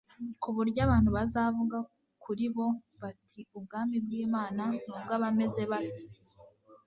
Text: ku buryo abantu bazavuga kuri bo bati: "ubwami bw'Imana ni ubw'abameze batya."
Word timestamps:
ku 0.41 0.49
buryo 0.55 0.79
abantu 0.87 1.09
bazavuga 1.17 1.77
kuri 2.23 2.45
bo 2.55 2.67
bati: 3.01 3.39
"ubwami 3.57 3.95
bw'Imana 4.05 4.63
ni 4.69 4.81
ubw'abameze 4.97 5.63
batya." 5.71 6.07